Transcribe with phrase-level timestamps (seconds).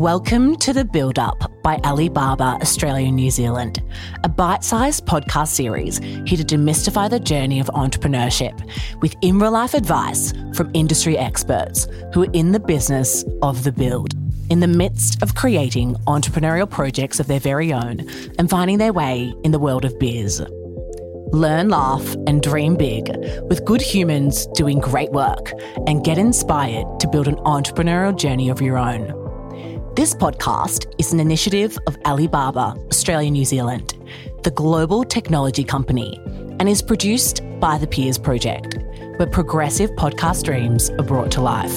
[0.00, 3.82] Welcome to The Build Up by Alibaba Australia New Zealand,
[4.24, 8.66] a bite sized podcast series here to demystify the journey of entrepreneurship
[9.02, 13.72] with in real life advice from industry experts who are in the business of the
[13.72, 14.14] build,
[14.48, 18.00] in the midst of creating entrepreneurial projects of their very own
[18.38, 20.40] and finding their way in the world of biz.
[21.32, 23.10] Learn, laugh, and dream big
[23.50, 25.52] with good humans doing great work
[25.86, 29.19] and get inspired to build an entrepreneurial journey of your own.
[30.00, 33.98] This podcast is an initiative of Alibaba Australia New Zealand,
[34.44, 36.18] the global technology company,
[36.58, 38.78] and is produced by the Peers Project,
[39.18, 41.76] where progressive podcast dreams are brought to life.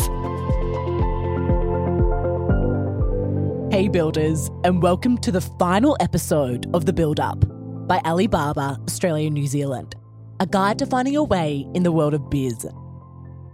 [3.74, 7.44] Hey, builders, and welcome to the final episode of The Build Up
[7.90, 9.96] by Alibaba Australia New Zealand,
[10.40, 12.66] a guide to finding your way in the world of biz.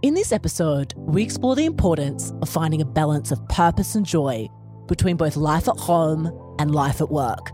[0.02, 4.48] In this episode, we explore the importance of finding a balance of purpose and joy
[4.90, 6.26] between both life at home
[6.58, 7.52] and life at work,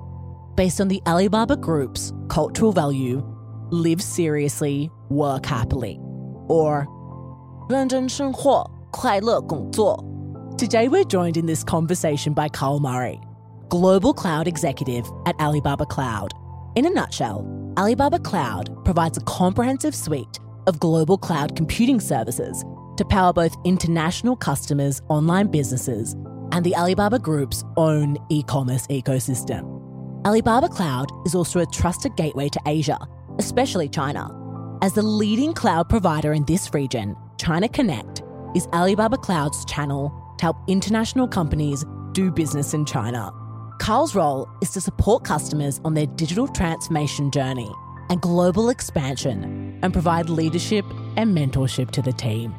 [0.57, 3.23] based on the Alibaba Group's cultural value
[3.71, 6.01] live seriously, work happily,
[6.49, 6.87] or
[7.69, 10.03] 认真生活,快乐工作.
[10.57, 13.21] Today, we're joined in this conversation by Caerl Murray,
[13.69, 16.33] Global Cloud Executive at Alibaba Cloud.
[16.75, 17.45] In a nutshell,
[17.77, 22.65] Alibaba Cloud provides a comprehensive suite of global cloud computing services
[22.97, 26.17] to power both international customers' online businesses
[26.57, 29.63] and the Alibaba Group's own e commerce ecosystem.
[30.25, 32.99] Alibaba Cloud is also a trusted gateway to Asia,
[33.39, 34.31] especially China.
[34.81, 38.23] As the leading cloud provider in this region, China Connect
[38.55, 43.31] is Alibaba Cloud's channel to help international companies do business in China.
[43.79, 47.71] Caerl's role is to support customers on their digital transformation journey
[48.09, 50.87] and global expansion and provide leadership
[51.19, 52.55] and mentorship to the team.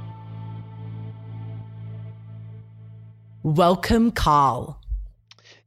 [3.48, 4.78] Welcome, Caerl.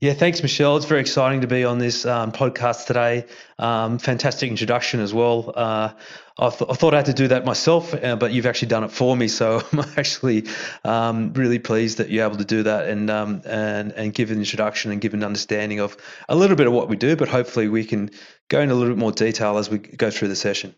[0.01, 0.77] Yeah, thanks, Michelle.
[0.77, 3.25] It's very exciting to be on this um, podcast today.
[3.59, 5.51] Um, fantastic introduction as well.
[5.57, 5.93] Uh,
[6.39, 8.85] I, th- I, thought I had to do that myself, uh, but you've actually done
[8.85, 9.29] it for me.
[9.29, 10.45] So I'm actually
[10.85, 14.37] um, really pleased that you're able to do that and um, and and give an
[14.37, 15.97] introduction and give an understanding of
[16.29, 17.17] a little bit of what we do.
[17.17, 18.11] But hopefully, we can
[18.49, 20.75] go into a little bit more detail as we go through the session.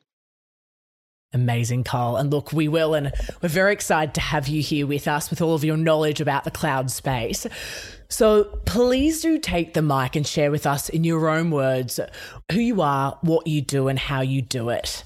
[1.35, 2.17] Amazing, Caerl.
[2.17, 5.41] And look, we will, and we're very excited to have you here with us with
[5.41, 7.47] all of your knowledge about the cloud space.
[8.09, 11.99] So please do take the mic and share with us in your own words
[12.51, 15.05] who you are, what you do, and how you do it.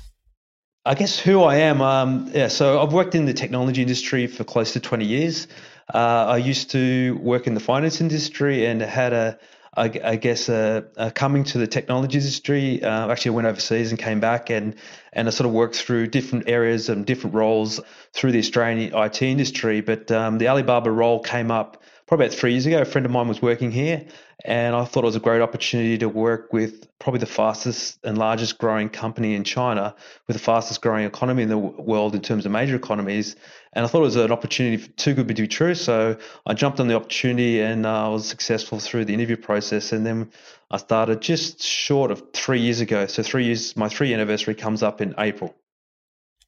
[0.84, 1.80] I guess who I am.
[1.80, 5.46] Um, yeah, so I've worked in the technology industry for close to 20 years.
[5.94, 9.38] Uh, I used to work in the finance industry and had a
[9.76, 13.90] I, I guess uh, uh, coming to the technology industry, uh, actually I went overseas
[13.90, 14.74] and came back and
[15.12, 17.80] and I sort of worked through different areas and different roles
[18.12, 19.80] through the Australian IT industry.
[19.80, 22.80] But um, the Alibaba role came up probably about three years ago.
[22.80, 24.04] A friend of mine was working here,
[24.44, 28.16] and I thought it was a great opportunity to work with probably the fastest and
[28.16, 29.94] largest growing company in China,
[30.26, 33.34] with the fastest growing economy in the world in terms of major economies.
[33.72, 35.74] And I thought it was an opportunity too good to be true.
[35.74, 39.92] So I jumped on the opportunity and uh, I was successful through the interview process.
[39.92, 40.30] And then
[40.70, 43.06] I started just short of three years ago.
[43.06, 45.54] So three years, my three anniversary comes up in April.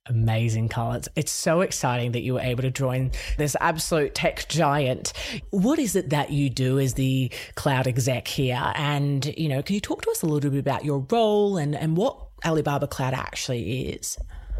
[0.08, 0.70] Amazing.
[0.74, 5.12] It's, it's so exciting that you were able to join this absolute tech giant.
[5.50, 8.72] What is it that you do as the cloud exec here?
[8.74, 11.76] And, you know, can you talk to us a little bit about your role and,
[11.76, 14.16] and what Alibaba Cloud actually is?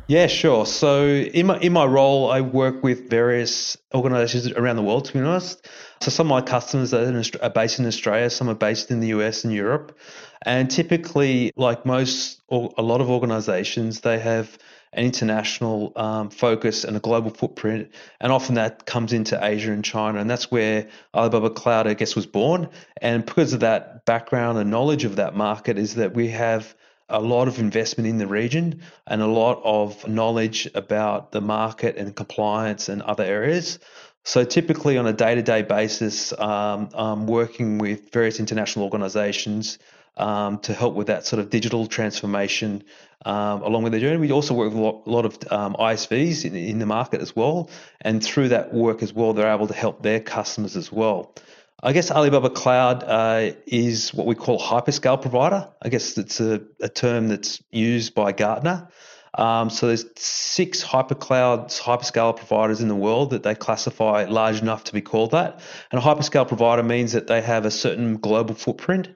[0.09, 0.65] Yeah, sure.
[0.65, 5.05] So in my in my role, I work with various organisations around the world.
[5.05, 5.69] To be honest,
[6.01, 9.09] so some of my customers are, are based in Australia, some are based in the
[9.09, 9.99] US and Europe,
[10.47, 14.57] and typically, like most or a lot of organisations, they have
[14.95, 19.85] an international um, focus and a global footprint, and often that comes into Asia and
[19.85, 22.71] China, and that's where Alibaba Cloud, I guess, was born.
[23.03, 26.75] And because of that background and knowledge of that market, is that we have
[27.09, 31.97] a lot of investment in the region and a lot of knowledge about the market
[31.97, 33.79] and compliance and other areas.
[34.25, 39.79] So typically on a day-to-day basis, um, I'm working with various international organizations
[40.19, 42.85] um, to help with that sort of digital transformation
[43.25, 44.19] um, along with the journey.
[44.19, 47.21] We also work with a lot, a lot of um, ISVs in, in, the market
[47.21, 47.71] as well.
[48.01, 51.35] And through that work as well, they're able to help their customers as well.
[51.81, 55.69] I guess Alibaba Cloud uh, is what we call hyperscale provider.
[55.81, 58.89] I guess it's a, a term that's used by Gartner.
[59.35, 64.85] Um, so there's six hypercloud hyperscale providers in the world that they classify large enough
[64.85, 65.61] to be called that.
[65.93, 69.11] And a hyperscale provider means that they have a certain global footprint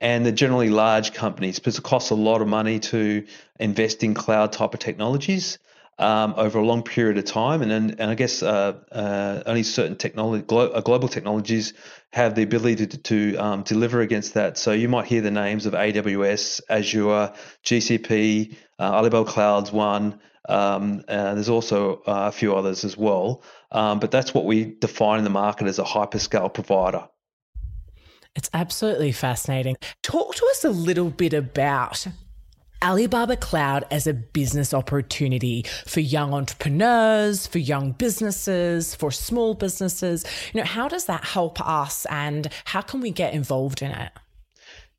[0.00, 3.26] and they're generally large companies because it costs a lot of money to
[3.60, 5.58] invest in cloud type of technologies.
[5.98, 9.62] Um, over a long period of time, and and, and I guess uh, uh, only
[9.62, 11.74] certain technology, glo- uh, global technologies,
[12.12, 14.58] have the ability to, to um, deliver against that.
[14.58, 17.32] So you might hear the names of AWS, Azure,
[17.64, 20.20] GCP, uh, Alibaba Clouds One.
[20.48, 25.18] Um, there's also uh, a few others as well, um, but that's what we define
[25.18, 27.08] in the market as a hyperscale provider.
[28.36, 29.76] It's absolutely fascinating.
[30.02, 32.06] Talk to us a little bit about
[32.82, 40.24] Alibaba Cloud as a business opportunity for young entrepreneurs, for young businesses, for small businesses.
[40.52, 44.12] You know, how does that help us and how can we get involved in it?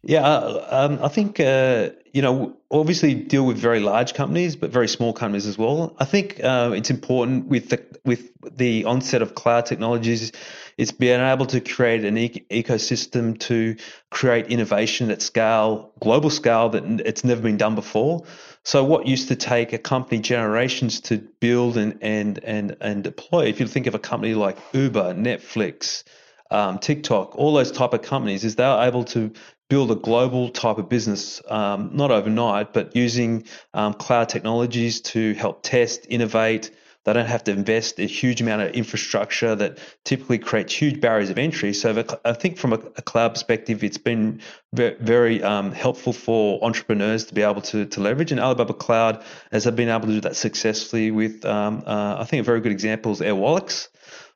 [0.04, 4.70] Yeah, uh, um, I think uh, you know obviously deal with very large companies, but
[4.70, 5.96] very small companies as well.
[6.00, 10.32] I think uh, it's important with the with the onset of cloud technologies,
[10.78, 13.76] it's being able to create an e- ecosystem to
[14.10, 18.24] create innovation at scale, global scale that it's never been done before.
[18.64, 23.48] So what used to take a company generations to build and and and and deploy,
[23.48, 26.04] if you think of a company like Uber, Netflix.
[26.52, 29.32] Um, TikTok, all those type of companies, is they're able to
[29.70, 35.34] build a global type of business, um, not overnight, but using um, cloud technologies to
[35.34, 36.72] help test, innovate.
[37.04, 41.30] They don't have to invest a huge amount of infrastructure that typically creates huge barriers
[41.30, 41.74] of entry.
[41.74, 44.42] So I think from a, cloud perspective, it's been
[44.74, 48.34] very, um, helpful for entrepreneurs to be able to, to leverage.
[48.34, 49.24] And Alibaba Cloud
[49.54, 52.74] has been able to do that successfully with, um, uh, I think, a very good
[52.74, 53.88] example is Airwallex.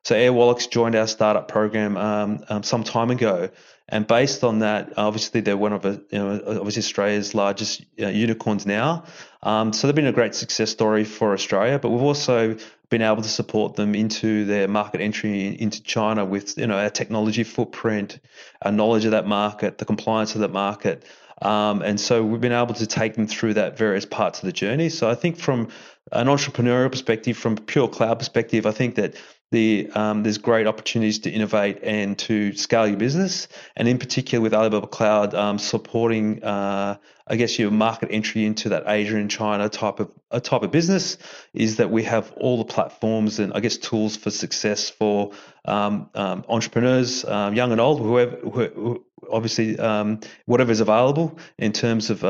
[0.04, 3.50] So Airwallex joined our startup program um, um, some time ago,
[3.88, 8.08] and based on that, obviously they're one of a, you know, obviously Australia's largest uh,
[8.08, 9.04] unicorns now.
[9.42, 12.56] Um, so they've been a great success story for Australia, but we've also
[12.88, 16.90] been able to support them into their market entry into China with you know our
[16.90, 18.18] technology footprint,
[18.62, 21.04] our knowledge of that market, the compliance of that market.
[21.42, 24.52] Um, and so we've been able to take them through that various parts of the
[24.52, 24.88] journey.
[24.88, 25.68] So I think from
[26.12, 29.16] an entrepreneurial perspective, from a pure cloud perspective, I think that
[29.52, 34.42] the, um, there's great opportunities to innovate and to scale your business, and in particular
[34.42, 36.96] with Alibaba Cloud um, supporting, uh,
[37.26, 40.70] I guess, your market entry into that Asia and China type of a type of
[40.70, 41.18] business
[41.52, 45.32] is that we have all the platforms and I guess tools for success for
[45.66, 51.72] um, um entrepreneurs, um, young and old, whoever, who, obviously um, whatever is available in
[51.72, 52.24] terms of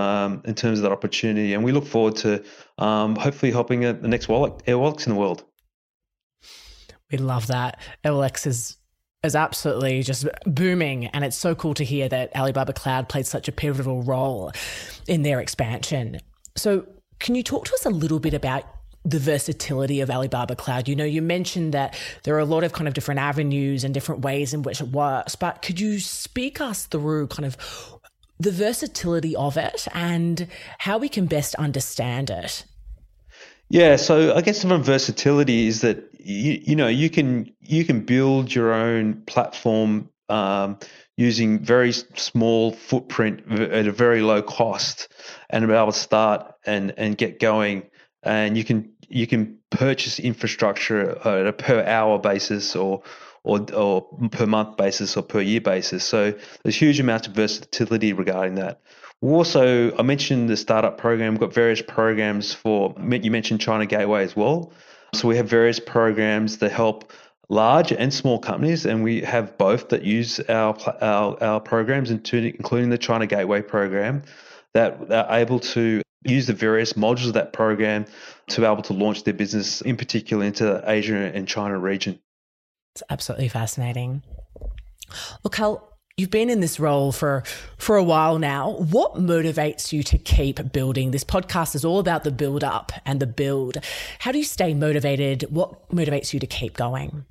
[0.45, 2.45] in terms of that opportunity, and we look forward to
[2.79, 5.45] hopefully helping the next wallet, Airwallex in the world.
[7.13, 7.79] We love that.
[8.05, 8.77] Airwallex is
[9.23, 13.47] is absolutely just booming, and it's so cool to hear that Alibaba Cloud played such
[13.47, 14.51] a pivotal role
[15.07, 16.19] in their expansion.
[16.57, 16.87] So,
[17.21, 18.65] can you talk to us a little bit about
[19.05, 20.89] the versatility of Alibaba Cloud?
[20.89, 23.95] You know, you mentioned that there are a lot of kind of different avenues and
[23.95, 27.57] different ways in which it works, but could you speak us through kind of
[28.41, 30.49] the versatility of it and
[30.79, 32.65] how we can best understand it?
[33.73, 38.01] Yeah, so I guess some versatility is that you, you know you can you can
[38.05, 40.79] build your own platform um,
[41.17, 45.09] using very small footprint at a very low cost,
[45.49, 47.85] and be able to start and and get going.
[48.23, 53.03] And you can you can purchase infrastructure at a per hour basis or
[53.45, 56.05] or, or per month basis or per year basis.
[56.05, 58.81] So there's huge amounts of versatility regarding that.
[59.21, 61.35] Also, I mentioned the startup program.
[61.35, 64.73] We've got various programs for, you mentioned China Gateway as well.
[65.15, 67.13] So we have various programs that help
[67.49, 72.89] large and small companies, and we have both that use our our, our programs, including
[72.89, 74.23] the China Gateway program,
[74.73, 78.07] that are able to use the various modules of that program
[78.49, 82.19] to be able to launch their business, in particular into the Asia and China region.
[82.95, 84.23] It's absolutely fascinating.
[85.45, 87.43] Look, how You've been in this role for
[87.79, 88.73] for a while now.
[88.73, 91.11] What motivates you to keep building?
[91.11, 93.79] This podcast is all about the build up and the build.
[94.19, 95.47] How do you stay motivated?
[95.49, 97.25] What motivates you to keep going?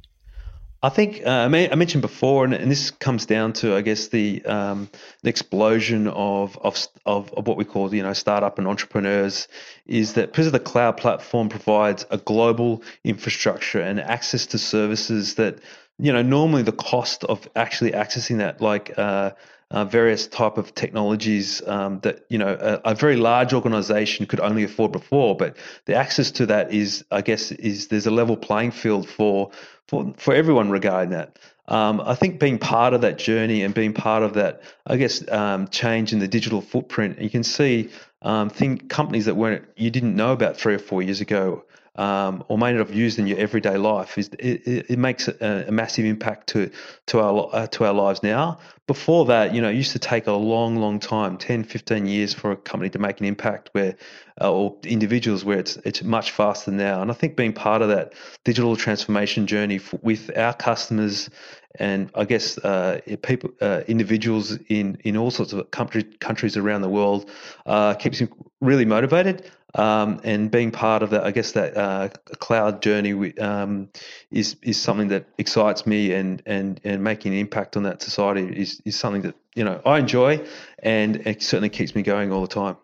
[0.84, 4.44] I think uh, I mentioned before, and, and, this comes down to, I guess, the,
[4.46, 4.90] um,
[5.22, 9.48] the explosion of, of, of what we call, you know, startup and entrepreneurs,
[9.86, 15.60] is that because the cloud platform provides a global infrastructure and access to services that
[16.02, 19.32] you know, normally the cost of actually accessing that, like uh,
[19.70, 24.40] uh, various type of technologies um, that you know a, a, very large organization could
[24.40, 28.36] only afford before, but the access to that is, I guess, is there's a level
[28.36, 29.52] playing field for
[29.92, 31.38] for for everyone regarding that.
[31.68, 35.30] Um, I think being part of that journey and being part of that, I guess,
[35.30, 37.90] um, change in the digital footprint, you can see
[38.22, 42.44] um, think companies that weren't you didn't know about three or four years ago um,
[42.48, 45.72] or may not have used in your everyday life is it, it makes a, a,
[45.72, 46.72] massive impact to
[47.08, 48.60] to our uh, to our lives now.
[48.88, 52.34] Before that, you know, it used to take a long, long time 10, 15 years
[52.34, 53.96] for a company to make an impact where
[54.40, 57.02] uh, or individuals where it's it's much faster now.
[57.02, 58.14] And I think being part of that
[58.46, 61.30] digital transformation journey for, with our customers
[61.80, 66.82] and I guess uh, people, uh, individuals in, in all sorts of country, countries around
[66.82, 67.30] the world,
[67.66, 68.28] uh, keeps me
[68.60, 69.50] really motivated.
[69.76, 72.10] Um, and being part of that, I guess that uh,
[72.40, 73.90] cloud journey um,
[74.30, 78.44] is is something that excites me, and and and making an impact on that society
[78.48, 80.46] is is something that you know I enjoy,
[80.80, 82.78] and it certainly keeps me going all the time.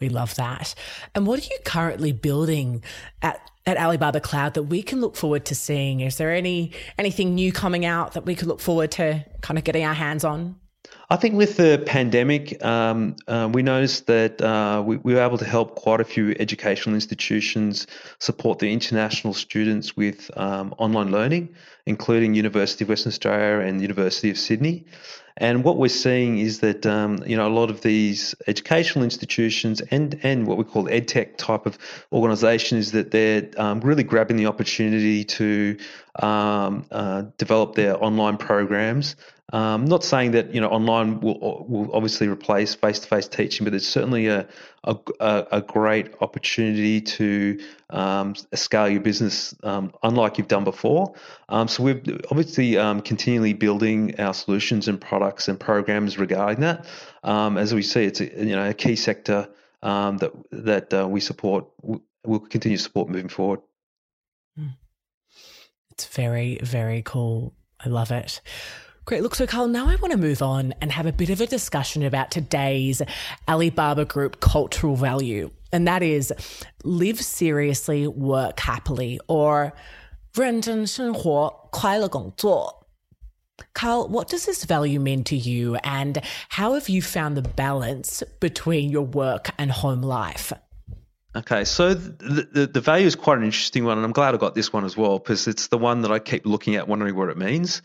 [0.00, 0.74] We love that.
[1.14, 2.84] And what are you currently building
[3.20, 6.00] at, at Alibaba Cloud that we can look forward to seeing?
[6.00, 9.64] Is there any anything new coming out that we could look forward to kind of
[9.64, 10.56] getting our hands on?
[11.10, 15.38] I think with the pandemic, um, uh, we noticed that uh, we, we, were able
[15.38, 17.86] to help quite a few educational institutions
[18.18, 21.54] support the international students with um, online learning,
[21.86, 24.84] including University of Western Australia and University of Sydney.
[25.38, 29.80] And what we're seeing is that um, you know a lot of these educational institutions
[29.80, 31.78] and and what we call edtech type of
[32.12, 35.78] organisation is that they're um, really grabbing the opportunity to
[36.16, 39.16] um, uh, develop their online programs
[39.50, 43.64] um, not saying that you know online will will obviously replace face to face teaching,
[43.64, 44.46] but it's certainly a
[44.84, 44.96] a,
[45.50, 47.58] a great opportunity to
[47.90, 51.14] um, scale your business um, unlike you've done before.
[51.48, 56.86] Um, so we're obviously um, continually building our solutions and products and programs regarding that.
[57.22, 59.48] Um, as we see, it's a, you know a key sector
[59.82, 61.66] that that uh, we support.
[62.26, 63.60] We'll continue to support moving forward.
[64.58, 64.76] Hmm.
[65.90, 67.54] It's very very cool.
[67.80, 68.42] I love it.
[69.08, 69.22] Great.
[69.22, 71.46] Look, so Caerl, now I want to move on and have a bit of a
[71.46, 73.00] discussion about today's
[73.48, 75.50] Alibaba Group cultural value.
[75.72, 76.30] And that is
[76.84, 79.72] live seriously, work happily, or
[80.34, 82.86] 认真生活,快乐工作.
[83.72, 88.22] Caerl, what does this value mean to you, and how have you found the balance
[88.40, 90.52] between your work and home life?
[91.36, 94.38] Okay, so the, the, the value is quite an interesting one, and I'm glad I
[94.38, 97.14] got this one as well because it's the one that I keep looking at, wondering
[97.14, 97.82] what it means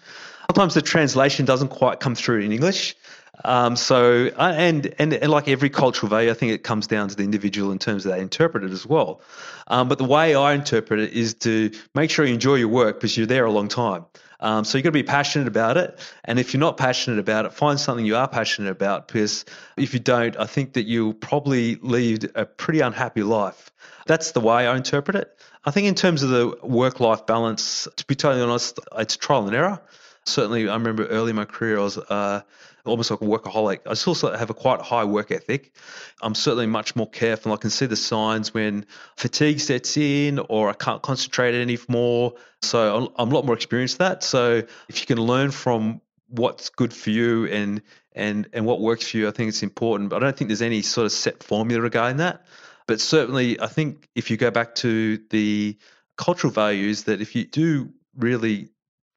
[0.54, 2.96] sometimes the translation doesn't quite come through in English.
[3.44, 7.10] Um, so, uh, and, and, and like every cultural value, I think it comes down
[7.10, 9.22] to the individual in terms of they interpret it as well.
[9.68, 12.98] Um, but the way I interpret it is to make sure you enjoy your work
[12.98, 14.06] because you're there a long time.
[14.44, 15.98] Um, so you've got to be passionate about it.
[16.26, 19.46] And if you're not passionate about it, find something you are passionate about because
[19.78, 23.72] if you don't, I think that you'll probably lead a pretty unhappy life.
[24.06, 25.40] That's the way I interpret it.
[25.64, 29.48] I think in terms of the work life balance, to be totally honest, it's trial
[29.48, 29.82] and error
[30.25, 32.42] certainly I remember early in my career I was uh,
[32.86, 33.80] almost like a workaholic.
[33.86, 35.74] I still have a quite high work ethic.
[36.22, 37.53] I'm certainly much more careful.
[37.53, 42.34] I can see the signs when fatigue sets in or I can't concentrate anymore.
[42.62, 44.24] So I'm a lot more experienced that.
[44.24, 47.82] So if you can learn from what's good for you and
[48.15, 50.10] and and what works for you, I think it's important.
[50.10, 52.46] But I don't think there's any sort of set formula regarding that.
[52.86, 55.77] But certainly, I think if you go back to the
[56.18, 58.70] cultural values, that if you do really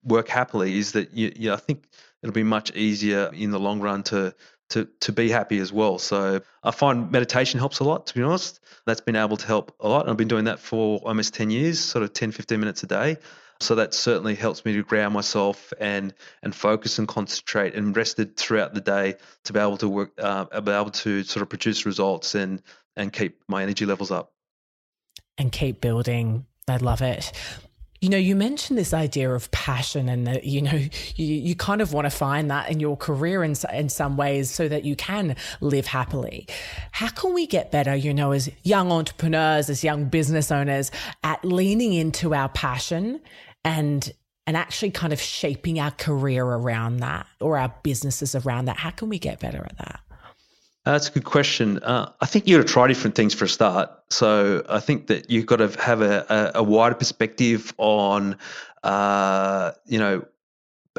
[0.07, 1.87] work happily is that you, you know, I think
[2.23, 4.35] it'll be much easier in the long run to
[4.71, 5.99] to to be happy as well.
[5.99, 8.61] So I find meditation helps a lot, to be honest.
[8.85, 10.09] That's been able to help a lot.
[10.09, 13.19] I've been doing that for almost 10 years, sort of 10, 15 minutes a day.
[13.61, 18.37] So that certainly helps me to ground myself and and focus and concentrate and rested
[18.37, 21.87] throughout the day to be able to work, uh, be able to sort of produce
[21.87, 22.63] results and
[22.97, 24.33] and keep my energy levels up.
[25.39, 26.47] And keep building.
[26.69, 27.33] I love it.
[28.01, 30.73] You know, you mentioned this idea of passion, and that you know
[31.17, 34.51] you, you kind of want to find that in your career in in some ways,
[34.51, 36.47] so that you can live happily.
[36.93, 37.95] How can we get better?
[37.95, 40.91] You know, as young entrepreneurs, as young business owners,
[41.23, 43.21] at leaning into our passion
[43.65, 44.13] and
[44.47, 48.77] and actually kind of shaping our career around that or our businesses around that.
[48.77, 50.01] How can we get better at that?
[50.87, 51.79] Uh, that's a good question.
[51.83, 53.91] Uh, I think you've got to try different things for a start.
[54.09, 58.39] So I think that you've got to have a, a, a wider perspective on,
[58.85, 60.25] uh, you know,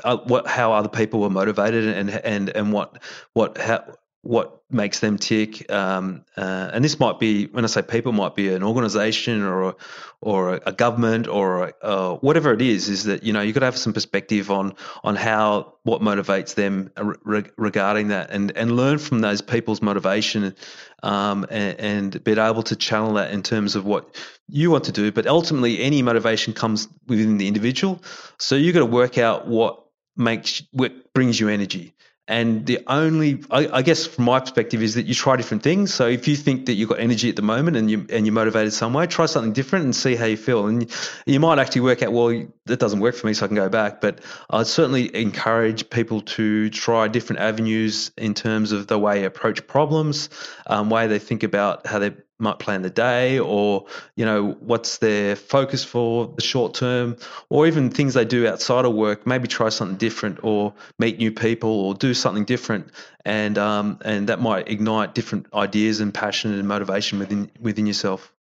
[0.04, 3.02] uh, what how other people were motivated and and and what
[3.34, 3.84] what how
[4.22, 5.72] what makes them tick.
[5.72, 9.70] Um, uh, and this might be when I say people, might be an organisation or
[9.70, 9.76] a,
[10.22, 12.90] or a government or uh, whatever it is.
[12.90, 16.56] Is that you know you got to have some perspective on on how what motivates
[16.56, 20.56] them re- regarding that, and and learn from those people's motivation,
[21.04, 24.16] um, and, and be able to channel that in terms of what
[24.48, 25.12] you want to do.
[25.12, 28.02] But ultimately, any motivation comes within the individual.
[28.40, 29.84] So you got to work out what
[30.18, 31.94] makes what brings you energy
[32.28, 35.94] And the only, I, I, guess, from my perspective, is that you try different things.
[35.94, 38.34] So if you think that you've got energy at the moment and you and you're
[38.34, 40.68] motivated some way, try something different and see how you feel.
[40.68, 40.92] And
[41.26, 43.70] you might actually work out, well, that doesn't work for me, so I can go
[43.70, 44.02] back.
[44.02, 44.20] But
[44.50, 49.66] I'd certainly encourage people to try different avenues in terms of the way they approach
[49.66, 50.30] problems,
[50.66, 55.00] um, way they think about how they might plan the day or you know what's
[55.00, 57.18] their focus for the short term
[57.50, 61.32] or even things they do outside of work maybe try something different or meet new
[61.32, 62.90] people or do something different
[63.26, 68.34] and um, and that might ignite different ideas and passion and motivation within within yourself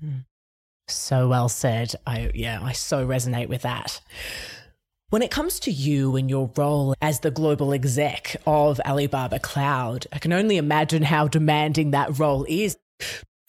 [0.00, 0.18] hmm.
[0.86, 4.00] so well said i yeah i so resonate with that
[5.10, 10.06] when it comes to you and your role as the global exec of Alibaba Cloud,
[10.12, 12.76] I can only imagine how demanding that role is.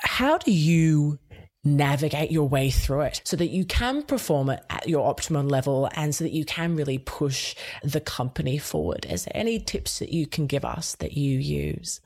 [0.02, 1.20] How do you
[1.64, 5.90] navigate your way through it so that you can perform it at your optimum level
[5.96, 9.06] and so that you can really push the company forward?
[9.10, 12.02] Is there any tips that you can give us that you use?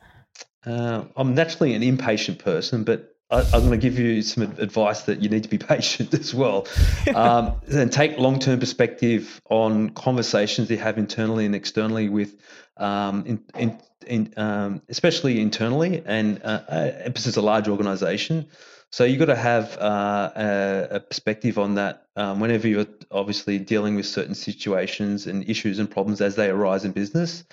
[0.65, 5.01] Uh, I'm naturally an impatient person, but I, am going to give you some advice
[5.03, 6.67] that you need to be patient as well,
[7.15, 12.35] um, and take long-term perspective on conversations you have internally and externally with,
[12.77, 18.47] um, in, in, in, um, especially internally, and uh, uh, is a large organisation.
[18.91, 23.57] So you've got to have uh, a, a, perspective on that um, whenever you're obviously
[23.57, 27.43] dealing with certain situations and issues and problems as they arise in business.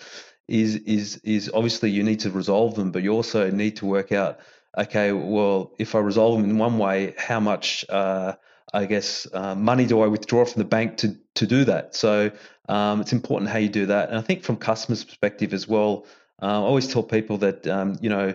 [0.48, 4.12] Is is is obviously you need to resolve them, but you also need to work
[4.12, 4.40] out
[4.76, 8.34] okay, well, if I resolve them in one way, how much, uh,
[8.72, 11.96] I guess, uh, money do I withdraw from the bank to to do that?
[11.96, 12.30] So
[12.68, 14.10] um, it's important how you do that.
[14.10, 16.06] And I think from customers' perspective as well,
[16.40, 18.34] I always tell people that um, you know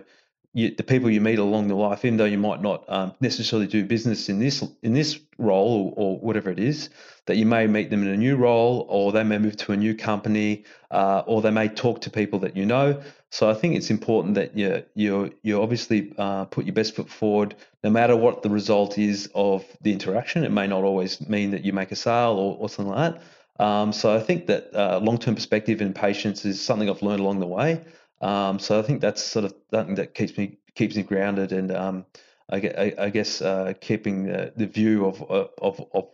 [0.56, 3.68] you, the people you meet along the life, even though you might not um, necessarily
[3.68, 6.90] do business in this in this role or, or, whatever it is,
[7.26, 9.78] that you may meet them in a new role, or they may move to a
[9.78, 13.02] new company, uh, or they may talk to people that you know.
[13.32, 17.10] So I think it's important that you you you obviously uh, put your best foot
[17.10, 20.46] forward, no matter what the result is of the interaction.
[20.46, 23.22] It may not always mean that you make a sale or, or something like that.
[23.60, 27.22] Um, so I think that uh, long term perspective and patience is something I've learned
[27.22, 27.84] along the way.
[28.22, 31.72] Um, so I think that's sort of something that keeps me keeps me grounded and
[31.72, 32.06] um,
[32.50, 36.10] I, I, I, guess uh, keeping the, the view of, of of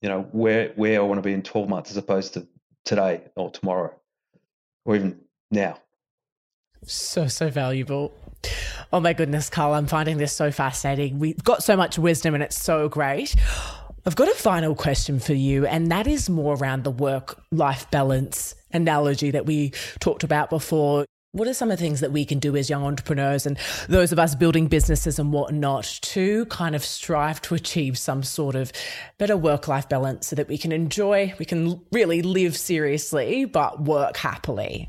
[0.00, 2.46] you know where where I want to be in 12 months as opposed to
[2.84, 3.94] today or tomorrow
[4.84, 5.20] or even
[5.50, 5.78] now.
[6.84, 8.14] So so valuable.
[8.92, 11.18] Oh my goodness, Caerl, I'm finding this so fascinating.
[11.18, 13.34] We've got so much wisdom and it's so great.
[14.08, 17.90] I've got a final question for you, and that is more around the work life
[17.90, 21.04] balance analogy that we talked about before.
[21.32, 24.10] What are some of the things that we can do as young entrepreneurs and those
[24.10, 28.72] of us building businesses and whatnot to kind of strive to achieve some sort of
[29.18, 33.82] better work life balance so that we can enjoy, we can really live seriously, but
[33.82, 34.88] work happily?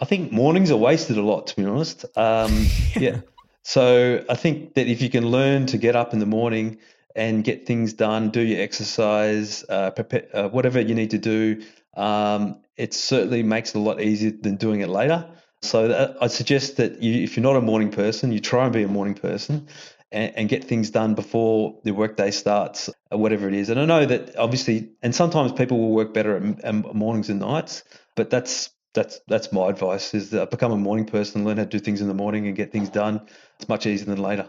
[0.00, 2.04] I think mornings are wasted a lot, to be honest.
[2.14, 3.20] Um, yeah.
[3.62, 6.76] So I think that if you can learn to get up in the morning
[7.18, 11.62] and get things done, do your exercise, uh, prepare, uh, whatever you need to do,
[11.96, 15.28] um, it certainly makes it a lot easier than doing it later.
[15.62, 18.72] So that, I suggest that you, if you're not a morning person, you try and
[18.72, 19.66] be a morning person
[20.12, 23.68] and, and get things done before the workday starts, or whatever it is.
[23.68, 27.40] And I know that obviously, and sometimes people will work better at, at mornings and
[27.40, 27.82] nights,
[28.14, 31.68] but that's that's that's my advice: is that become a morning person, learn how to
[31.68, 33.26] do things in the morning, and get things done.
[33.58, 34.48] It's much easier than later.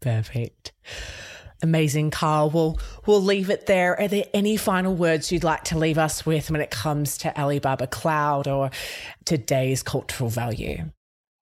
[0.00, 0.72] Perfect.
[1.60, 2.50] Amazing, Caerl.
[2.50, 3.98] We'll, we'll leave it there.
[3.98, 7.40] Are there any final words you'd like to leave us with when it comes to
[7.40, 8.70] Alibaba Cloud or
[9.24, 10.84] today's cultural value?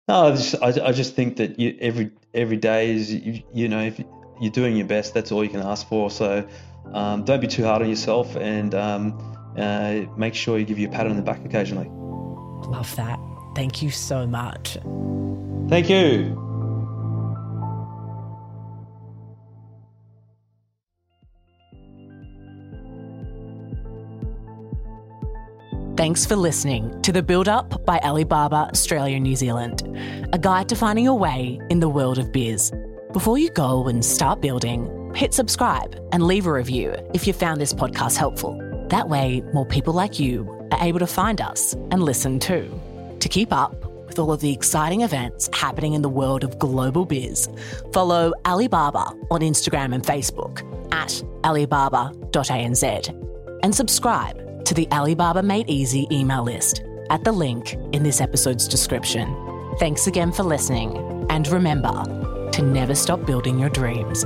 [0.06, 3.68] No, I just, I, I just think that you, every every day is you, you,
[3.68, 4.00] know if
[4.40, 6.10] you're doing your best, that's all you can ask for.
[6.10, 6.46] So
[6.92, 10.88] um, don't be too hard on yourself, and um, uh, make sure you give you
[10.88, 11.88] a pat on the back occasionally.
[12.68, 13.18] Love that.
[13.56, 14.76] Thank you so much.
[15.68, 16.43] Thank you.
[26.04, 29.80] Thanks for listening to The Build Up by Alibaba Australia New Zealand,
[30.34, 32.70] a guide to finding your way in the world of biz.
[33.14, 37.58] Before you go and start building, hit subscribe and leave a review if you found
[37.58, 38.54] this podcast helpful.
[38.90, 42.70] That way, more people like you are able to find us and listen too.
[43.20, 43.74] To keep up
[44.06, 47.48] with all of the exciting events happening in the world of global biz,
[47.94, 50.60] follow Alibaba on Instagram and Facebook
[50.92, 52.82] at alibaba.anz
[53.62, 58.66] and subscribe to the Alibaba Made Easy email list at the link in this episode's
[58.66, 59.36] description.
[59.78, 64.24] Thanks again for listening, and remember to never stop building your dreams.